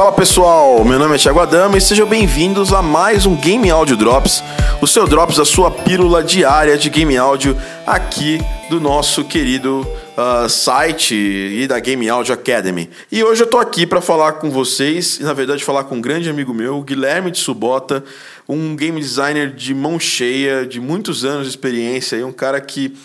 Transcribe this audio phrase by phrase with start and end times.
[0.00, 3.98] Fala pessoal, meu nome é Thiago Adama e sejam bem-vindos a mais um Game Audio
[3.98, 4.42] Drops,
[4.80, 7.54] o seu Drops, a sua pílula diária de game áudio
[7.86, 8.38] aqui
[8.70, 9.86] do nosso querido
[10.16, 12.88] uh, site e da Game Audio Academy.
[13.12, 16.00] E hoje eu tô aqui para falar com vocês, e na verdade falar com um
[16.00, 18.02] grande amigo meu, Guilherme de Subota,
[18.48, 22.96] um game designer de mão cheia, de muitos anos de experiência, e um cara que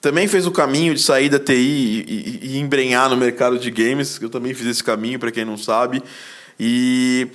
[0.00, 3.72] também fez o caminho de sair da TI e, e, e embrenhar no mercado de
[3.72, 4.20] games.
[4.22, 6.00] Eu também fiz esse caminho, para quem não sabe.
[6.58, 7.28] E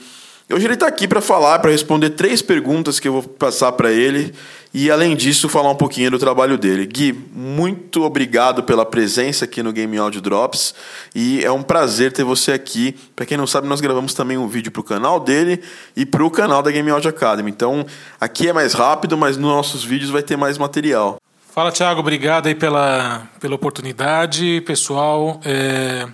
[0.52, 3.92] hoje ele está aqui para falar, para responder três perguntas que eu vou passar para
[3.92, 4.34] ele
[4.74, 6.86] e, além disso, falar um pouquinho do trabalho dele.
[6.86, 10.76] Gui, muito obrigado pela presença aqui no Game Audio Drops
[11.16, 12.96] e é um prazer ter você aqui.
[13.16, 15.62] Para quem não sabe, nós gravamos também um vídeo para o canal dele
[15.96, 17.50] e para o canal da Game Audio Academy.
[17.50, 17.86] Então,
[18.22, 21.20] aqui é mais rápido, mas nos nossos vídeos vai ter mais material.
[21.52, 22.00] Fala, Thiago.
[22.00, 24.62] Obrigado aí pela, pela oportunidade.
[24.62, 26.08] Pessoal, é...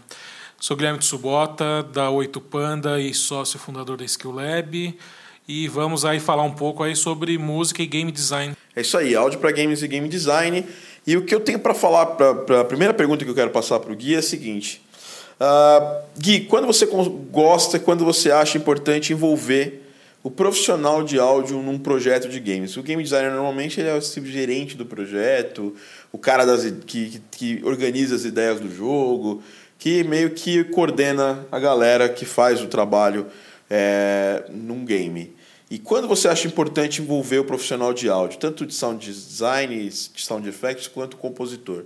[0.66, 4.98] Sou Guilherme Tsubota, da Oito Panda e sócio fundador da Skill Lab.
[5.48, 8.58] E vamos aí falar um pouco aí sobre música e game design.
[8.76, 10.66] É isso aí, áudio para games e game design.
[11.06, 13.80] E o que eu tenho para falar, para a primeira pergunta que eu quero passar
[13.80, 14.82] para o Gui é a seguinte.
[15.40, 16.88] Uh, Gui, quando você
[17.30, 19.84] gosta, quando você acha importante envolver
[20.24, 22.76] o profissional de áudio num projeto de games?
[22.76, 25.76] O game designer normalmente ele é o tipo gerente do projeto,
[26.12, 29.44] o cara das, que, que organiza as ideias do jogo,
[29.78, 33.28] que meio que coordena a galera que faz o trabalho
[33.70, 35.36] é, num game.
[35.70, 40.22] E quando você acha importante envolver o profissional de áudio, tanto de sound design, de
[40.22, 41.86] sound effects, quanto compositor?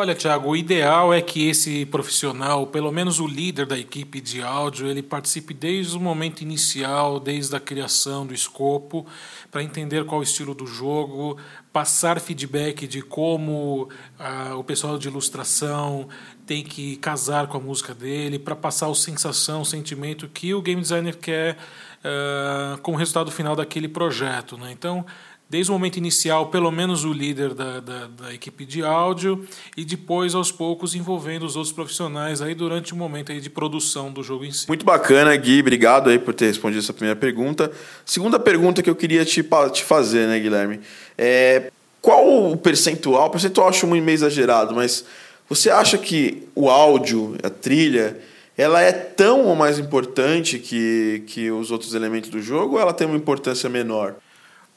[0.00, 4.40] Olha, Thiago, o ideal é que esse profissional, pelo menos o líder da equipe de
[4.40, 9.04] áudio, ele participe desde o momento inicial, desde a criação do escopo,
[9.50, 11.36] para entender qual o estilo do jogo,
[11.70, 16.08] passar feedback de como ah, o pessoal de ilustração
[16.46, 20.62] tem que casar com a música dele, para passar a sensação, o sentimento que o
[20.62, 21.58] game designer quer
[22.00, 24.56] uh, com o resultado final daquele projeto.
[24.56, 24.72] Né?
[24.72, 25.04] Então,
[25.50, 29.44] desde o momento inicial, pelo menos o líder da, da, da, equipe de áudio,
[29.76, 34.12] e depois, aos poucos, envolvendo os outros profissionais aí durante o momento aí de produção
[34.12, 34.68] do jogo em si.
[34.68, 35.58] Muito bacana, Gui.
[35.58, 37.72] Obrigado aí por ter respondido essa primeira pergunta.
[38.06, 40.78] Segunda pergunta que eu queria te, te fazer, né, Guilherme?
[41.18, 43.26] É, qual o percentual?
[43.26, 45.04] O percentual eu acho muito meio exagerado, mas
[45.48, 48.16] você acha que o áudio, a trilha,
[48.56, 52.92] ela é tão ou mais importante que, que os outros elementos do jogo ou ela
[52.92, 54.14] tem uma importância menor?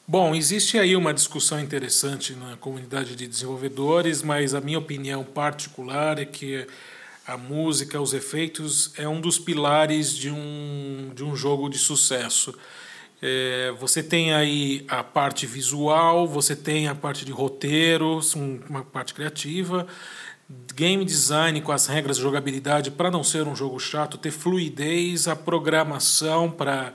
[0.06, 6.18] Bom, existe aí uma discussão interessante na comunidade de desenvolvedores, mas a minha opinião particular
[6.18, 6.66] é que
[7.26, 12.54] a música, os efeitos, é um dos pilares de um, de um jogo de sucesso.
[13.22, 18.20] É, você tem aí a parte visual, você tem a parte de roteiro,
[18.68, 19.86] uma parte criativa,
[20.74, 25.28] game design com as regras de jogabilidade para não ser um jogo chato, ter fluidez,
[25.28, 26.92] a programação para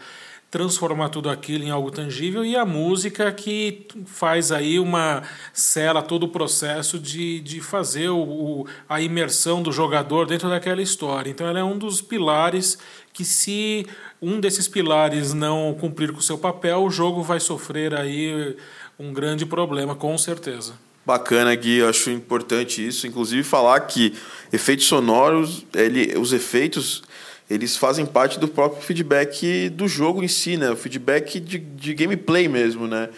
[0.52, 5.22] transformar tudo aquilo em algo tangível e a música que faz aí uma
[5.54, 10.82] cela todo o processo de, de fazer o, o, a imersão do jogador dentro daquela
[10.82, 11.30] história.
[11.30, 12.80] Então ela é um dos pilares
[13.14, 13.86] que se
[14.22, 18.56] um desses pilares não cumprir com o seu papel, o jogo vai sofrer aí
[18.98, 20.74] um grande problema, com certeza.
[21.06, 23.08] Bacana, Gui, eu acho importante isso.
[23.08, 24.14] Inclusive falar que
[24.52, 27.02] efeitos sonoros, ele, os efeitos,
[27.50, 30.70] eles fazem parte do próprio feedback do jogo em si, né?
[30.70, 33.10] O feedback de, de gameplay mesmo, né?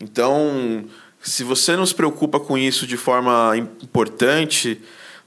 [0.00, 0.84] Então,
[1.20, 4.80] se você não se preocupa com isso de forma importante,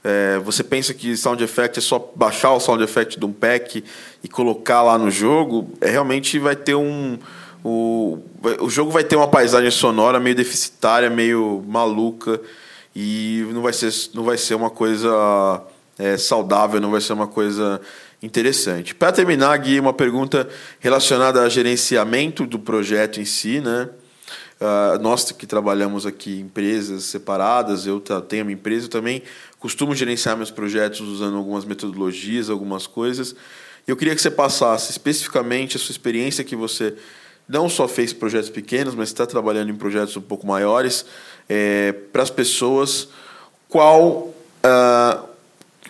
[0.04, 3.84] é, você pensa que sound effect é só baixar o sound effect de um pack
[4.22, 7.18] e colocar lá no jogo, é, realmente vai ter um
[7.64, 8.18] o,
[8.60, 12.40] o jogo vai ter uma paisagem sonora meio deficitária, meio maluca
[12.94, 15.62] e não vai ser, não vai ser uma coisa
[15.96, 17.80] é, saudável, não vai ser uma coisa
[18.22, 18.94] interessante.
[18.94, 23.88] Para terminar, Gui, uma pergunta relacionada a gerenciamento do projeto em si, né?
[24.60, 29.22] Uh, nós que trabalhamos aqui em empresas separadas, eu tenho minha empresa, eu também
[29.58, 33.34] costumo gerenciar meus projetos usando algumas metodologias, algumas coisas.
[33.88, 36.94] Eu queria que você passasse especificamente a sua experiência que você
[37.48, 41.04] não só fez projetos pequenos, mas está trabalhando em projetos um pouco maiores,
[41.48, 43.08] é, para as pessoas,
[43.68, 44.32] qual
[44.64, 45.28] uh,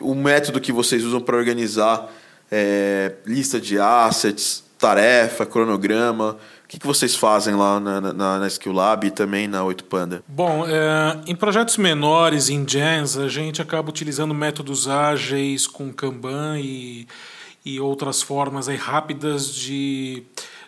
[0.00, 2.10] o método que vocês usam para organizar
[2.54, 8.46] é, lista de assets, tarefa, cronograma, o que, que vocês fazem lá na, na, na
[8.46, 10.22] Skill Lab e também na 8 Panda?
[10.28, 16.58] Bom, é, em projetos menores, em Jams, a gente acaba utilizando métodos ágeis com Kanban
[16.58, 17.06] e,
[17.64, 20.22] e outras formas aí rápidas de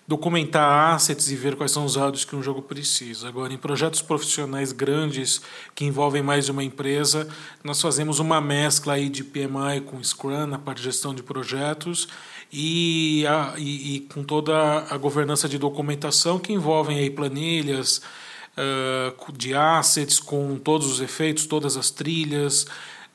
[0.07, 3.27] documentar assets e ver quais são os áudios que um jogo precisa.
[3.27, 5.41] Agora, em projetos profissionais grandes
[5.75, 7.27] que envolvem mais de uma empresa,
[7.63, 12.09] nós fazemos uma mescla aí de PMI com Scrum na parte de gestão de projetos
[12.53, 14.55] e, a, e, e com toda
[14.91, 18.03] a governança de documentação que envolvem aí planilhas
[18.59, 22.67] uh, de assets com todos os efeitos, todas as trilhas,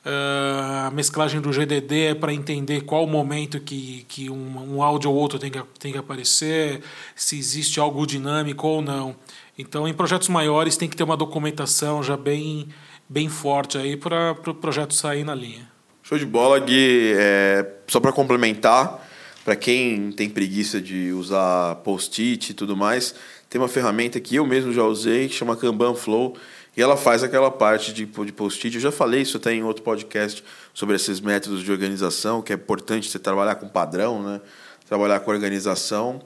[0.04, 4.82] Uh, a mesclagem do GDD é para entender qual o momento que, que um, um
[4.82, 6.80] áudio ou outro tem que, tem que aparecer,
[7.14, 9.14] se existe algo dinâmico ou não.
[9.58, 12.68] Então, em projetos maiores, tem que ter uma documentação já bem,
[13.06, 15.68] bem forte aí para o pro projeto sair na linha.
[16.02, 17.12] Show de bola, Gui.
[17.18, 19.06] É, só para complementar,
[19.44, 23.14] para quem tem preguiça de usar post-it e tudo mais,
[23.50, 26.36] tem uma ferramenta que eu mesmo já usei, que chama Kanban Flow
[26.80, 28.74] e ela faz aquela parte de, de post-it.
[28.74, 30.42] Eu já falei isso até em outro podcast
[30.72, 34.40] sobre esses métodos de organização, que é importante você trabalhar com padrão, né?
[34.88, 36.22] trabalhar com organização.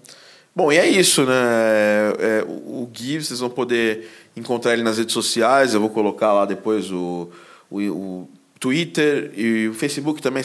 [0.54, 1.34] Bom, e é isso, né?
[1.34, 5.74] É, é, o Gui, vocês vão poder encontrar ele nas redes sociais.
[5.74, 7.28] Eu vou colocar lá depois o,
[7.68, 8.28] o, o
[8.60, 10.44] Twitter e o Facebook também.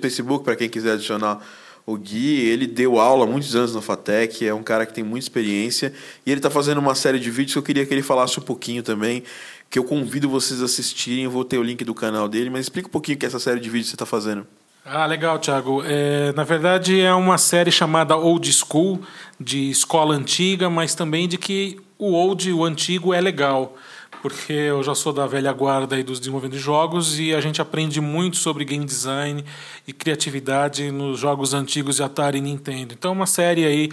[0.00, 1.44] Facebook, para quem quiser adicionar
[1.86, 5.04] o Gui, ele deu aula há muitos anos na FATEC, é um cara que tem
[5.04, 5.92] muita experiência
[6.24, 8.42] e ele está fazendo uma série de vídeos que eu queria que ele falasse um
[8.42, 9.22] pouquinho também,
[9.68, 12.62] que eu convido vocês a assistirem, eu vou ter o link do canal dele, mas
[12.62, 14.46] explica um pouquinho que é essa série de vídeos você está fazendo.
[14.86, 15.82] Ah, legal, Thiago.
[15.84, 19.00] É, na verdade, é uma série chamada Old School,
[19.40, 23.76] de escola antiga, mas também de que o old, o antigo, é legal
[24.24, 27.60] porque eu já sou da velha guarda aí dos desenvolvedores de jogos e a gente
[27.60, 29.44] aprende muito sobre game design
[29.86, 32.94] e criatividade nos jogos antigos de Atari e Nintendo.
[32.94, 33.90] Então, uma série aí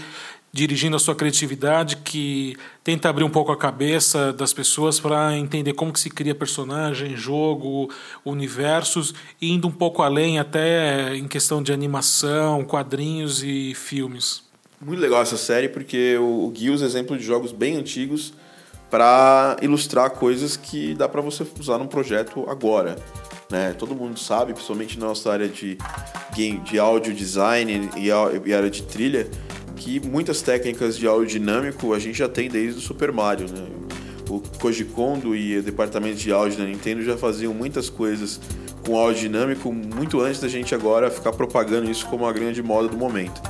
[0.53, 5.73] dirigindo a sua criatividade que tenta abrir um pouco a cabeça das pessoas para entender
[5.73, 7.89] como que se cria personagem, jogo,
[8.23, 14.43] universos e indo um pouco além até em questão de animação, quadrinhos e filmes.
[14.79, 18.31] Muito legal essa série porque o Gui usa exemplos de jogos bem antigos
[18.91, 22.97] para ilustrar coisas que dá para você usar num projeto agora.
[23.49, 23.73] Né?
[23.77, 25.77] Todo mundo sabe, principalmente na nossa área de,
[26.35, 29.29] game, de áudio design e, e área de trilha,
[29.77, 33.47] que muitas técnicas de áudio dinâmico a gente já tem desde o Super Mario.
[33.49, 33.65] Né?
[34.29, 38.41] O Koji Kondo e o departamento de áudio da Nintendo já faziam muitas coisas
[38.85, 42.89] com áudio dinâmico muito antes da gente agora ficar propagando isso como a grande moda
[42.89, 43.41] do momento.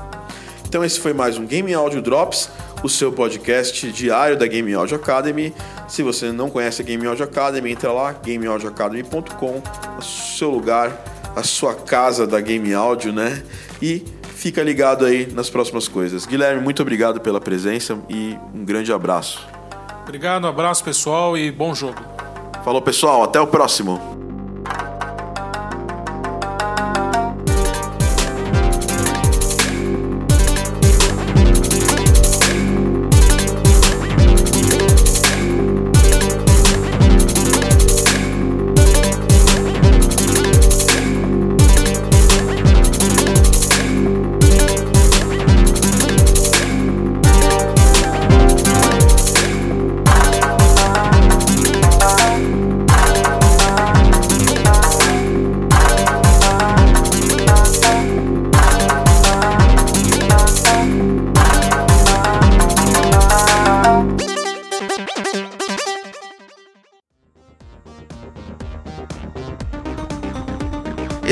[0.68, 2.50] Então esse foi mais um Game Audio Drops
[2.84, 5.54] o seu podcast diário da Game Audio Academy.
[5.88, 9.62] Se você não conhece a Game Audio Academy, entra lá, gameaudioacademy.com,
[9.98, 11.04] o seu lugar,
[11.36, 13.44] a sua casa da Game Audio, né?
[13.82, 14.04] E
[14.36, 16.26] fica ligado aí nas próximas coisas.
[16.26, 19.48] Guilherme, muito obrigado pela presença e um grande abraço.
[20.04, 22.02] Obrigado, um abraço pessoal e bom jogo.
[22.64, 24.21] Falou pessoal, até o próximo.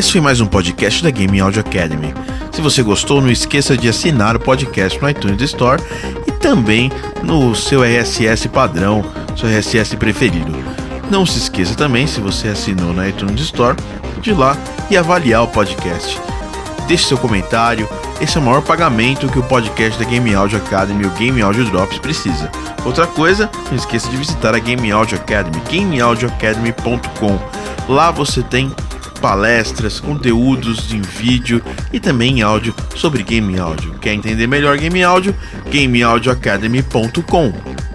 [0.10, 2.16] Esse foi mais um podcast da Game Audio Academy.
[2.52, 5.80] Se você gostou, não esqueça de assinar o podcast no iTunes Store
[6.26, 9.06] e também no seu RSS padrão,
[9.38, 10.52] seu RSS preferido.
[11.12, 13.78] Não se esqueça também, se você assinou no iTunes Store,
[14.20, 14.58] de ir lá
[14.90, 16.20] e avaliar o podcast.
[16.88, 17.88] Deixe seu comentário,
[18.20, 21.66] esse é o maior pagamento que o podcast da Game Audio Academy, o Game Audio
[21.66, 22.50] Drops, precisa.
[22.84, 27.40] Outra coisa, não esqueça de visitar a Game Audio Academy, gameaudioacademy.com.
[27.88, 28.72] Lá você tem
[29.20, 31.62] palestras, conteúdos em vídeo
[31.92, 33.94] e também em áudio sobre game áudio.
[34.00, 35.36] Quer entender melhor game áudio?
[35.72, 37.89] gameaudioacademy.com